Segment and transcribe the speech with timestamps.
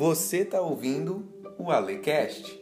[0.00, 2.58] Você está ouvindo o Alecast.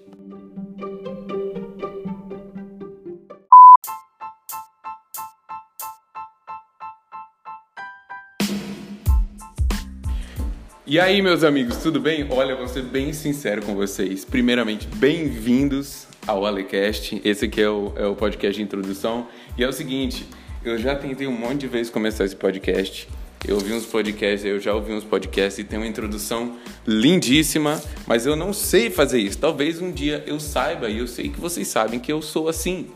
[10.84, 12.26] E aí, meus amigos, tudo bem?
[12.28, 14.24] Olha, vou ser bem sincero com vocês.
[14.24, 17.20] Primeiramente, bem-vindos ao Alecast.
[17.24, 19.28] Esse aqui é o, é o podcast de introdução.
[19.56, 20.26] E é o seguinte,
[20.64, 23.08] eu já tentei um monte de vezes começar esse podcast.
[23.48, 28.26] Eu ouvi uns podcasts, eu já ouvi uns podcasts e tem uma introdução lindíssima, mas
[28.26, 29.38] eu não sei fazer isso.
[29.38, 32.88] Talvez um dia eu saiba e eu sei que vocês sabem que eu sou assim.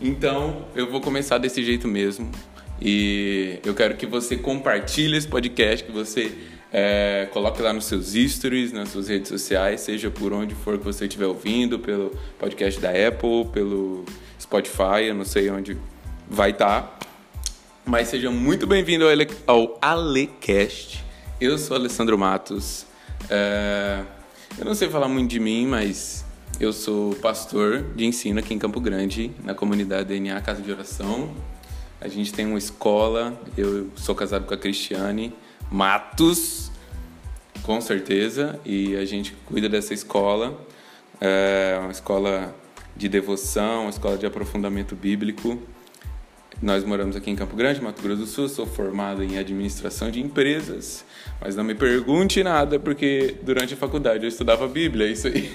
[0.00, 2.28] Então, eu vou começar desse jeito mesmo.
[2.80, 6.32] E eu quero que você compartilhe esse podcast, que você
[6.72, 10.84] é, coloque lá nos seus stories, nas suas redes sociais, seja por onde for que
[10.84, 14.04] você estiver ouvindo, pelo podcast da Apple, pelo
[14.40, 15.76] Spotify, eu não sei onde
[16.28, 16.82] vai estar.
[16.82, 17.11] Tá.
[17.84, 19.04] Mas seja muito bem-vindo
[19.44, 21.04] ao Alecast.
[21.40, 22.86] Eu sou Alessandro Matos.
[23.28, 24.04] É,
[24.56, 26.24] eu não sei falar muito de mim, mas
[26.60, 31.34] eu sou pastor de ensino aqui em Campo Grande, na comunidade DNA Casa de Oração.
[32.00, 35.34] A gente tem uma escola, eu sou casado com a Cristiane
[35.70, 36.70] Matos,
[37.62, 40.56] com certeza, e a gente cuida dessa escola.
[41.20, 42.54] É uma escola
[42.96, 45.60] de devoção, uma escola de aprofundamento bíblico.
[46.62, 48.48] Nós moramos aqui em Campo Grande, Mato Grosso do Sul.
[48.48, 51.04] Sou formado em administração de empresas,
[51.40, 55.50] mas não me pergunte nada porque durante a faculdade eu estudava Bíblia, é isso aí.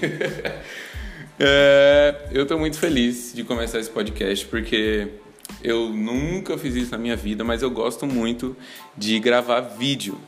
[1.40, 5.08] é, eu estou muito feliz de começar esse podcast porque
[5.64, 8.54] eu nunca fiz isso na minha vida, mas eu gosto muito
[8.94, 10.20] de gravar vídeo.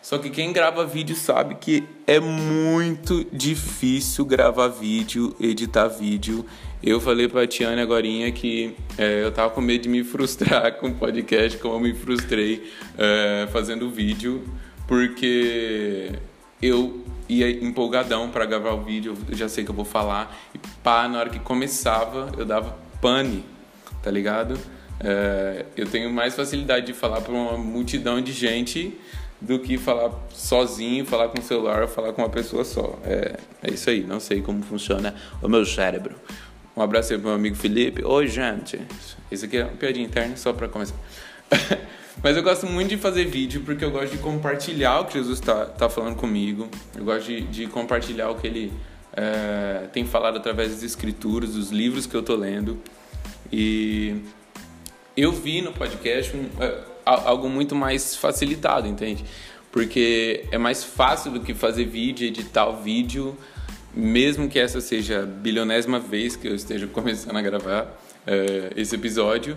[0.00, 6.46] Só que quem grava vídeo sabe que é muito difícil gravar vídeo, editar vídeo.
[6.86, 10.88] Eu falei pra Tiane agora que é, eu tava com medo de me frustrar com
[10.88, 14.44] o podcast, como eu me frustrei é, fazendo vídeo,
[14.86, 16.12] porque
[16.60, 20.58] eu ia empolgadão para gravar o vídeo, eu já sei que eu vou falar, e
[20.82, 23.42] pá, na hora que começava eu dava pane
[24.02, 24.58] tá ligado?
[25.00, 28.94] É, eu tenho mais facilidade de falar para uma multidão de gente
[29.40, 32.98] do que falar sozinho, falar com o celular, falar com uma pessoa só.
[33.04, 36.14] É, é isso aí, não sei como funciona o meu cérebro.
[36.76, 38.04] Um abraço aí pro meu amigo Felipe.
[38.04, 38.80] Oi, gente.
[39.30, 40.96] Isso aqui é uma piadinha interna só para começar.
[42.20, 45.38] Mas eu gosto muito de fazer vídeo porque eu gosto de compartilhar o que Jesus
[45.38, 46.68] está tá falando comigo.
[46.96, 48.72] Eu gosto de, de compartilhar o que ele
[49.12, 52.80] é, tem falado através das escrituras, dos livros que eu tô lendo.
[53.52, 54.16] E
[55.16, 59.24] eu vi no podcast um, é, algo muito mais facilitado, entende?
[59.70, 63.36] Porque é mais fácil do que fazer vídeo, editar o vídeo,
[63.96, 68.94] mesmo que essa seja a bilionésima vez que eu esteja começando a gravar é, esse
[68.94, 69.56] episódio.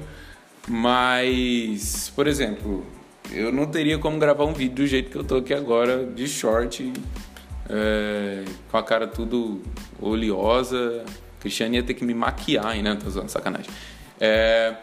[0.68, 2.86] Mas, por exemplo,
[3.32, 6.28] eu não teria como gravar um vídeo do jeito que eu tô aqui agora, de
[6.28, 6.92] short,
[7.70, 9.62] é, com a cara tudo
[10.02, 11.06] oleosa,
[11.40, 13.00] Cristiane ia ter que me maquiar ainda, né?
[13.02, 13.70] tô usando sacanagem.
[14.20, 14.76] É,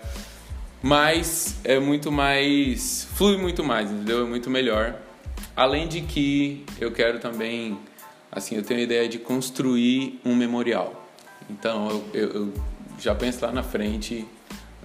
[0.82, 3.08] mas é muito mais.
[3.14, 4.22] flui muito mais, entendeu?
[4.22, 4.96] É muito melhor.
[5.56, 7.78] Além de que eu quero também.
[8.34, 11.08] Assim, eu tenho a ideia de construir um memorial.
[11.48, 12.54] Então eu, eu, eu
[12.98, 14.26] já penso lá na frente,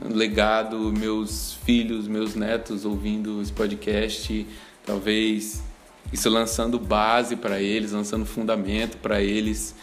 [0.01, 4.45] legado, meus filhos, meus netos ouvindo esse podcast,
[4.85, 5.63] talvez
[6.13, 9.75] isso lançando base para eles, lançando fundamento para eles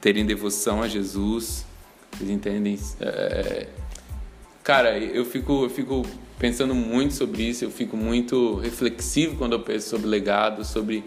[0.00, 1.64] terem devoção a Jesus.
[2.12, 2.78] Vocês entendem?
[3.00, 3.68] É...
[4.62, 6.02] Cara, eu fico, eu fico
[6.38, 11.04] pensando muito sobre isso, eu fico muito reflexivo quando eu penso sobre legado, sobre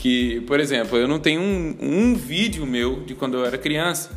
[0.00, 4.10] que, por exemplo, eu não tenho um, um vídeo meu de quando eu era criança.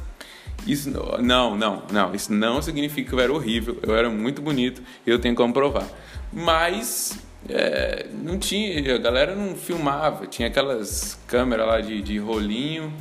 [0.65, 0.89] Isso
[1.21, 2.15] não, não, não.
[2.15, 3.77] Isso não significa que eu era horrível.
[3.83, 5.87] Eu era muito bonito eu tenho como provar.
[6.31, 10.25] Mas é, não tinha, a galera não filmava.
[10.25, 12.91] Tinha aquelas câmeras lá de, de rolinho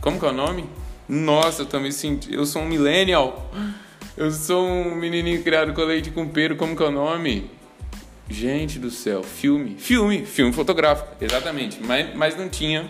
[0.00, 0.64] como que é o nome?
[1.06, 2.34] Nossa, eu me sentindo.
[2.34, 3.50] Eu sou um millennial.
[4.16, 6.54] Eu sou um menininho criado com leite com pera.
[6.54, 7.50] Como que é o nome?
[8.30, 9.74] Gente do céu, filme.
[9.76, 11.80] Filme, filme fotográfico, exatamente.
[11.82, 12.88] Mas, mas não tinha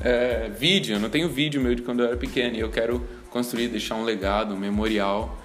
[0.00, 2.56] é, vídeo, eu não tenho vídeo meu de quando eu era pequeno.
[2.56, 5.38] E eu quero construir, deixar um legado, um memorial.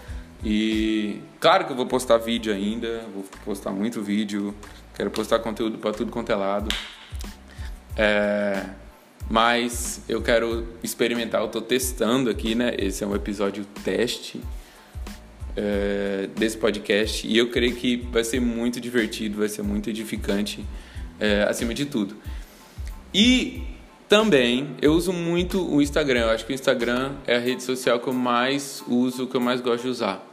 [0.44, 4.56] E claro que eu vou postar vídeo ainda, vou postar muito vídeo.
[4.96, 6.74] Quero postar conteúdo para tudo quanto é lado.
[7.98, 8.64] É,
[9.30, 12.74] mas eu quero experimentar, eu estou testando aqui, né?
[12.78, 14.42] Esse é um episódio teste
[15.56, 20.66] é, desse podcast e eu creio que vai ser muito divertido, vai ser muito edificante,
[21.20, 22.16] é, acima de tudo.
[23.14, 23.64] E
[24.10, 26.22] também eu uso muito o Instagram.
[26.22, 29.42] Eu acho que o Instagram é a rede social que eu mais uso, que eu
[29.42, 30.26] mais gosto de usar.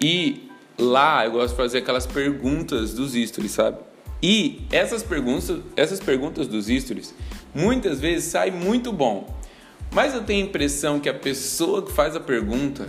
[0.00, 3.78] E lá eu gosto de fazer aquelas perguntas dos stories, sabe?
[4.22, 7.14] E essas perguntas, essas perguntas dos stories,
[7.54, 9.36] muitas vezes saem muito bom.
[9.92, 12.88] Mas eu tenho a impressão que a pessoa que faz a pergunta,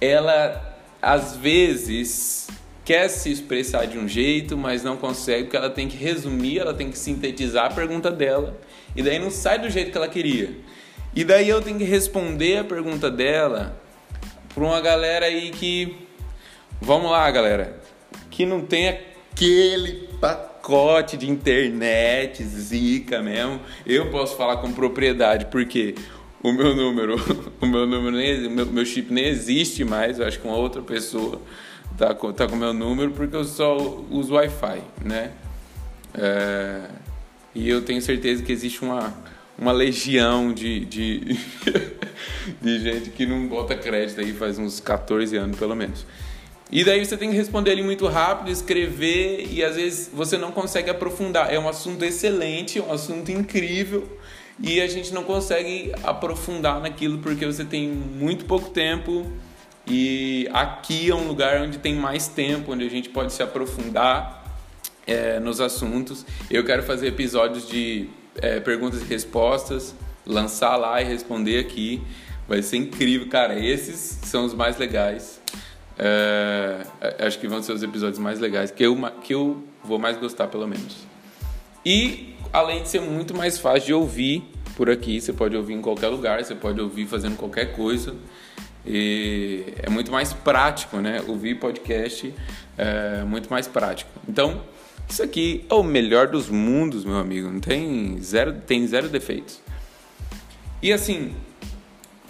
[0.00, 2.48] ela às vezes
[2.84, 6.72] quer se expressar de um jeito, mas não consegue, porque ela tem que resumir, ela
[6.72, 8.58] tem que sintetizar a pergunta dela,
[8.94, 10.56] e daí não sai do jeito que ela queria.
[11.14, 13.80] E daí eu tenho que responder a pergunta dela
[14.54, 15.96] para uma galera aí que
[16.80, 17.80] vamos lá, galera,
[18.30, 23.60] que não tem aquele pacote de internet zica mesmo.
[23.84, 25.94] Eu posso falar com propriedade porque
[26.42, 27.16] o meu número,
[27.60, 30.18] o meu número nem, meu, meu chip nem existe mais.
[30.18, 31.40] Eu acho que uma outra pessoa
[31.96, 33.76] tá com tá com meu número porque eu só
[34.10, 35.32] uso Wi-Fi, né?
[36.14, 36.82] É,
[37.54, 39.12] e eu tenho certeza que existe uma
[39.58, 41.38] uma legião de, de,
[42.60, 46.04] de gente que não bota crédito aí faz uns 14 anos pelo menos.
[46.70, 50.50] E daí você tem que responder ele muito rápido, escrever e às vezes você não
[50.50, 51.52] consegue aprofundar.
[51.52, 54.06] É um assunto excelente, é um assunto incrível
[54.58, 59.30] e a gente não consegue aprofundar naquilo porque você tem muito pouco tempo
[59.86, 64.44] e aqui é um lugar onde tem mais tempo, onde a gente pode se aprofundar
[65.06, 66.26] é, nos assuntos.
[66.50, 69.94] Eu quero fazer episódios de é, perguntas e respostas,
[70.26, 72.02] lançar lá e responder aqui.
[72.48, 73.58] Vai ser incrível, cara.
[73.58, 75.40] Esses são os mais legais.
[75.98, 76.84] É,
[77.20, 80.48] acho que vão ser os episódios mais legais, que eu, que eu vou mais gostar,
[80.48, 80.96] pelo menos.
[81.84, 84.44] E, além de ser muito mais fácil de ouvir
[84.76, 88.14] por aqui, você pode ouvir em qualquer lugar, você pode ouvir fazendo qualquer coisa.
[88.84, 91.22] E é muito mais prático, né?
[91.26, 92.32] Ouvir podcast
[92.78, 94.10] é muito mais prático.
[94.28, 94.62] Então,
[95.08, 97.50] isso aqui é o melhor dos mundos, meu amigo.
[97.50, 99.60] Não tem zero, tem zero defeitos.
[100.82, 101.34] E assim,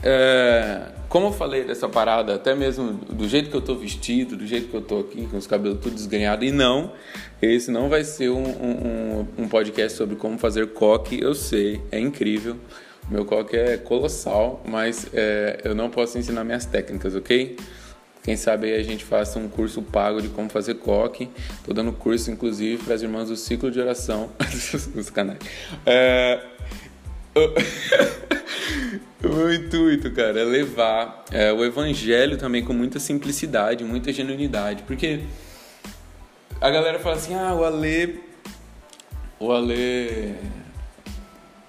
[0.02, 4.46] é, como eu falei dessa parada, até mesmo do jeito que eu tô vestido, do
[4.46, 6.92] jeito que eu tô aqui, com os cabelos tudo desgrenhado, e não,
[7.40, 11.98] esse não vai ser um, um, um podcast sobre como fazer coque, eu sei, é
[11.98, 12.56] incrível.
[13.08, 17.56] Meu coque é colossal, mas é, eu não posso ensinar minhas técnicas, ok?
[18.26, 21.28] Quem sabe aí a gente faça um curso pago de como fazer coque.
[21.64, 24.30] Tô dando curso, inclusive, para as irmãs do ciclo de oração.
[24.96, 25.38] Os canais.
[25.86, 26.42] É...
[29.24, 34.82] o meu intuito, cara, é levar é, o evangelho também com muita simplicidade, muita genuinidade.
[34.84, 35.20] Porque
[36.60, 38.20] a galera fala assim, ah, o Ale...
[39.38, 40.34] O Ale...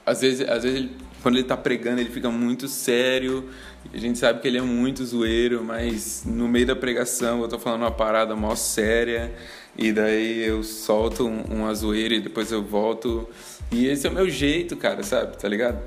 [0.06, 0.92] Às vezes, às vezes ele,
[1.22, 3.50] quando ele tá pregando, ele fica muito sério
[3.94, 7.58] a gente sabe que ele é muito zoeiro, mas no meio da pregação eu tô
[7.58, 9.34] falando uma parada mó séria
[9.78, 13.28] e daí eu solto um, uma zoeira e depois eu volto.
[13.72, 15.38] E esse é o meu jeito, cara, sabe?
[15.38, 15.80] Tá ligado?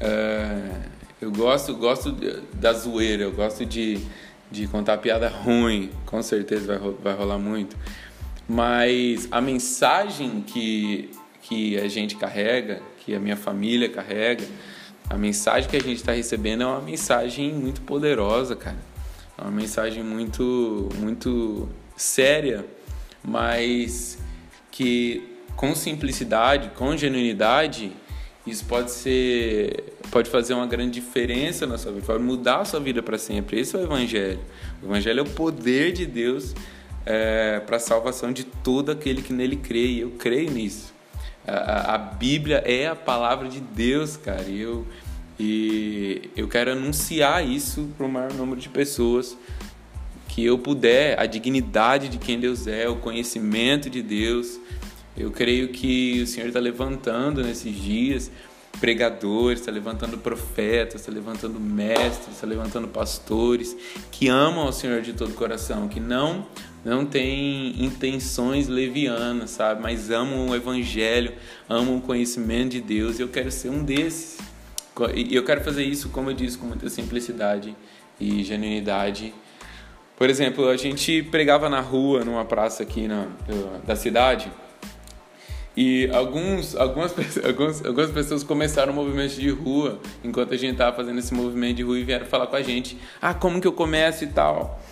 [0.00, 0.88] Uh,
[1.20, 2.12] eu gosto, gosto
[2.54, 3.98] da zoeira, eu gosto de,
[4.50, 7.76] de contar piada ruim, com certeza vai, vai rolar muito.
[8.48, 11.10] Mas a mensagem que,
[11.42, 14.44] que a gente carrega, que a minha família carrega,
[15.10, 18.76] a mensagem que a gente está recebendo é uma mensagem muito poderosa, cara.
[19.36, 22.64] É uma mensagem muito, muito séria,
[23.22, 24.18] mas
[24.70, 27.92] que com simplicidade, com genuinidade,
[28.50, 32.80] isso pode ser, pode fazer uma grande diferença na sua vida, pode mudar a sua
[32.80, 33.60] vida para sempre.
[33.60, 34.40] Esse é o Evangelho.
[34.82, 36.54] O Evangelho é o poder de Deus
[37.04, 39.86] é, para a salvação de todo aquele que nele crê.
[39.86, 40.92] E eu creio nisso.
[41.46, 44.42] A, a Bíblia é a palavra de Deus, cara.
[44.42, 44.86] E eu,
[45.38, 49.36] e eu quero anunciar isso para o maior número de pessoas
[50.28, 54.58] que eu puder, a dignidade de quem Deus é, o conhecimento de Deus.
[55.18, 58.30] Eu creio que o Senhor está levantando nesses dias
[58.80, 63.76] pregadores, está levantando profetas, está levantando mestres, está levantando pastores
[64.12, 66.46] que amam ao Senhor de todo o coração, que não
[66.84, 69.82] não têm intenções levianas, sabe?
[69.82, 71.34] Mas amam o Evangelho,
[71.68, 73.18] amam o conhecimento de Deus.
[73.18, 74.38] E eu quero ser um desses.
[75.14, 77.76] E eu quero fazer isso, como eu disse, com muita simplicidade
[78.18, 79.34] e genuinidade.
[80.16, 83.26] Por exemplo, a gente pregava na rua, numa praça aqui na,
[83.84, 84.50] da cidade.
[85.80, 87.14] E alguns, algumas,
[87.46, 91.76] algumas, algumas pessoas começaram o movimento de rua enquanto a gente estava fazendo esse movimento
[91.76, 94.82] de rua e vieram falar com a gente: ah, como que eu começo e tal.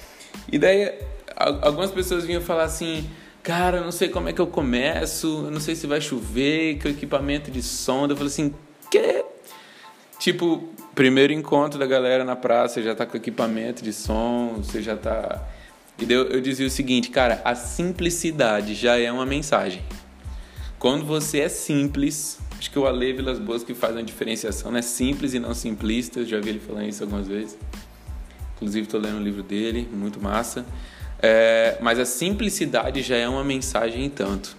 [0.52, 0.92] E daí
[1.36, 3.04] algumas pessoas vinham falar assim:
[3.42, 6.78] cara, eu não sei como é que eu começo, eu não sei se vai chover,
[6.78, 8.06] que o equipamento de som.
[8.06, 8.54] Eu falei assim:
[8.88, 9.24] que?
[10.20, 14.96] Tipo, primeiro encontro da galera na praça, já tá com equipamento de som, você já
[14.96, 15.42] tá.
[15.98, 19.82] E eu, eu dizia o seguinte, cara, a simplicidade já é uma mensagem.
[20.86, 24.80] Quando você é simples, acho que o Ale Vilas Boas que faz uma diferenciação, né?
[24.82, 27.58] Simples e não simplista, eu já vi ele falando isso algumas vezes.
[28.54, 30.64] Inclusive, estou lendo o livro dele, muito massa.
[31.20, 34.56] É, mas a simplicidade já é uma mensagem em tanto.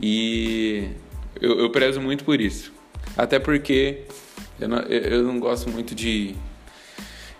[0.00, 0.92] E
[1.38, 2.72] eu, eu prezo muito por isso.
[3.14, 4.04] Até porque
[4.58, 6.34] eu não, eu não gosto muito de.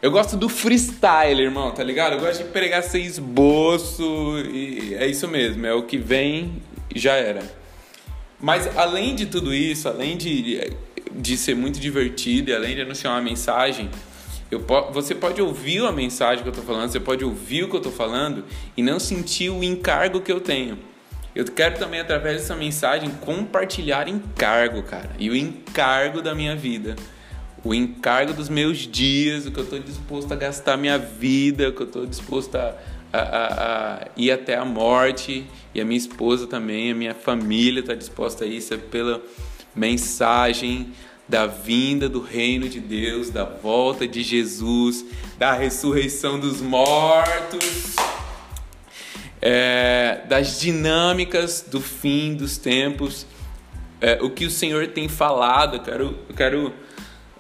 [0.03, 2.17] Eu gosto do freestyle, irmão, tá ligado?
[2.17, 4.05] Eu gosto de pregar sem esboço
[4.41, 6.63] e é isso mesmo, é o que vem
[6.95, 7.65] e já era.
[8.41, 10.73] Mas além de tudo isso, além de,
[11.15, 13.91] de ser muito divertido e além de anunciar uma mensagem,
[14.51, 17.75] eu, você pode ouvir a mensagem que eu estou falando, você pode ouvir o que
[17.75, 18.45] eu estou falando
[18.77, 20.79] e não sentir o encargo que eu tenho.
[21.35, 25.11] Eu quero também, através dessa mensagem, compartilhar encargo, cara.
[25.19, 26.97] E o encargo da minha vida.
[27.63, 31.73] O encargo dos meus dias, o que eu estou disposto a gastar minha vida, o
[31.73, 32.75] que eu estou disposto a,
[33.13, 35.45] a, a, a, ir até a morte.
[35.77, 38.75] E a minha esposa também, a minha família está disposta a isso.
[38.75, 39.23] É pela
[39.75, 40.93] mensagem
[41.29, 45.05] da vinda do reino de Deus, da volta de Jesus,
[45.39, 47.97] da ressurreição dos mortos
[49.41, 53.27] é, das dinâmicas do fim dos tempos,
[54.01, 55.77] é, o que o Senhor tem falado.
[55.77, 56.73] Eu quero, eu quero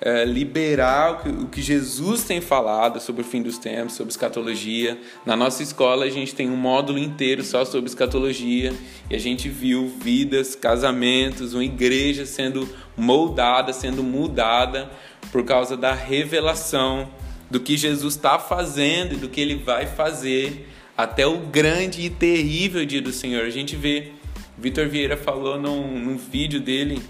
[0.00, 4.10] é, liberar o que, o que, Jesus tem falado sobre o fim dos tempos, sobre
[4.10, 4.98] escatologia.
[5.24, 8.74] Na nossa escola a gente tem um módulo inteiro só sobre escatologia
[9.10, 14.90] e a gente viu vidas, casamentos, uma igreja sendo moldada, sendo mudada
[15.32, 17.08] por causa da revelação
[17.50, 22.10] do que Jesus está fazendo e do que ele vai fazer até o grande e
[22.10, 23.44] terrível dia do Senhor.
[23.44, 24.12] A gente vê,
[24.58, 27.00] Vitor Vieira falou num, num vídeo dele,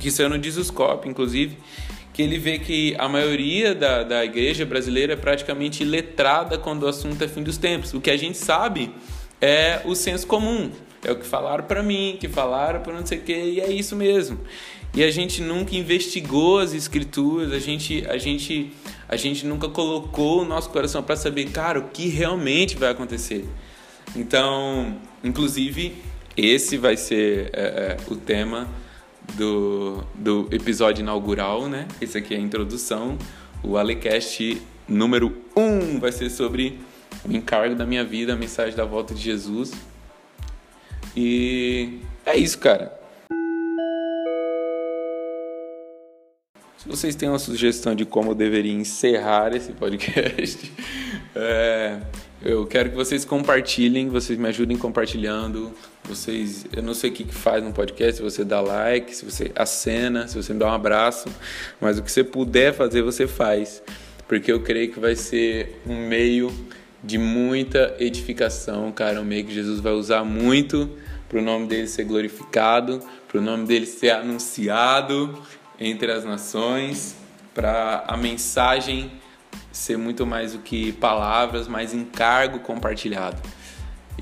[0.00, 1.56] que saiu no Disuscope, inclusive,
[2.18, 6.88] que ele vê que a maioria da, da igreja brasileira é praticamente letrada quando o
[6.88, 7.94] assunto é fim dos tempos.
[7.94, 8.90] O que a gente sabe
[9.40, 10.68] é o senso comum,
[11.04, 13.70] é o que falaram para mim, que falaram para não sei o que, e é
[13.70, 14.40] isso mesmo.
[14.96, 18.72] E a gente nunca investigou as escrituras, a gente, a gente
[19.08, 23.44] a gente nunca colocou o nosso coração para saber, cara, o que realmente vai acontecer.
[24.16, 25.94] Então, inclusive,
[26.36, 28.66] esse vai ser é, é, o tema
[29.34, 31.86] do, do episódio inaugural, né?
[32.00, 33.18] Esse aqui é a introdução.
[33.62, 36.78] O Alecast número 1 um vai ser sobre
[37.24, 39.72] o encargo da minha vida, a mensagem da volta de Jesus.
[41.16, 42.98] E é isso, cara.
[46.78, 50.72] Se vocês têm uma sugestão de como eu deveria encerrar esse podcast,
[51.34, 52.00] é,
[52.40, 55.72] eu quero que vocês compartilhem, vocês me ajudem compartilhando.
[56.04, 59.24] Vocês, eu não sei o que, que faz no podcast, se você dá like, se
[59.24, 61.28] você acena, se você me dá um abraço,
[61.80, 63.82] mas o que você puder fazer, você faz,
[64.26, 66.50] porque eu creio que vai ser um meio
[67.02, 70.90] de muita edificação, cara, um meio que Jesus vai usar muito
[71.28, 75.38] para o nome dele ser glorificado, para o nome dele ser anunciado
[75.78, 77.16] entre as nações,
[77.54, 79.10] para a mensagem
[79.72, 83.40] ser muito mais do que palavras, mais encargo compartilhado.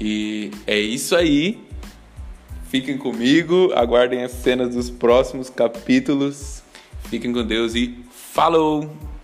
[0.00, 1.64] E é isso aí.
[2.68, 6.62] Fiquem comigo, aguardem as cenas dos próximos capítulos.
[7.08, 9.15] Fiquem com Deus e falou!